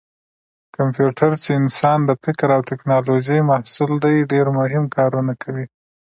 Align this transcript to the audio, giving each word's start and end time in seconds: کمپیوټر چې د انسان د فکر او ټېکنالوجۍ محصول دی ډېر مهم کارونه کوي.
کمپیوټر 0.75 1.31
چې 1.43 1.51
د 1.55 1.57
انسان 1.61 1.99
د 2.05 2.11
فکر 2.23 2.47
او 2.55 2.61
ټېکنالوجۍ 2.69 3.39
محصول 3.51 3.91
دی 4.05 4.15
ډېر 4.31 4.45
مهم 4.59 4.83
کارونه 4.97 5.33
کوي. 5.43 5.65